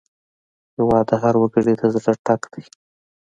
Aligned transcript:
هېواد 0.75 1.05
د 1.09 1.11
هر 1.23 1.35
وګړي 1.41 1.73
د 1.77 1.83
زړه 1.95 2.13
ټک 2.25 2.41
دی. 2.53 2.63